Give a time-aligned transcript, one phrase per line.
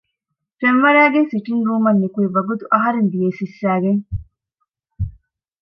[0.59, 4.01] ފެންވަރައިގެން ސިޓިންގ ރޫމަށް ނިކުތް ވަގުތު އަހަރެން ދިޔައީ ސިއްސައިގެން